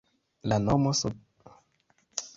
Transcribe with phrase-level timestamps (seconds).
[0.51, 2.29] La nomo signifas: Balatono-nova-loĝej'.